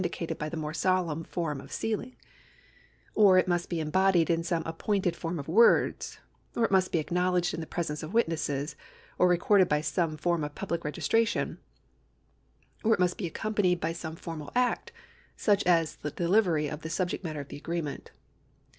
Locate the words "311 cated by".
0.03-0.49